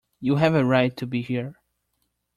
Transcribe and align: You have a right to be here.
You 0.19 0.37
have 0.37 0.55
a 0.55 0.65
right 0.65 0.97
to 0.97 1.05
be 1.05 1.21
here. 1.21 1.53